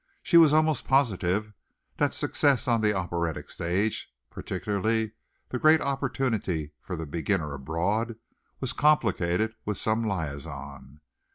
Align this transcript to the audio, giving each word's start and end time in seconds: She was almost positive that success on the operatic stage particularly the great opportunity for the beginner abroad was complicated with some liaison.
She 0.23 0.35
was 0.37 0.51
almost 0.51 0.87
positive 0.87 1.53
that 1.97 2.11
success 2.11 2.67
on 2.67 2.81
the 2.81 2.91
operatic 2.91 3.51
stage 3.51 4.11
particularly 4.31 5.11
the 5.49 5.59
great 5.59 5.79
opportunity 5.79 6.71
for 6.81 6.95
the 6.95 7.05
beginner 7.05 7.53
abroad 7.53 8.15
was 8.59 8.73
complicated 8.73 9.53
with 9.63 9.77
some 9.77 10.01
liaison. 10.03 11.01